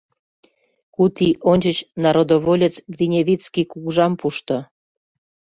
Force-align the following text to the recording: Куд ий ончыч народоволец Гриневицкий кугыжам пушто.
Куд 0.93 1.15
ий 1.25 1.35
ончыч 1.51 1.77
народоволец 2.03 2.75
Гриневицкий 2.93 3.65
кугыжам 3.71 4.13
пушто. 4.19 4.57